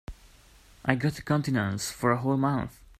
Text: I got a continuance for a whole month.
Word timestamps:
I 0.83 0.95
got 0.95 1.19
a 1.19 1.21
continuance 1.21 1.91
for 1.91 2.09
a 2.11 2.17
whole 2.17 2.35
month. 2.35 2.79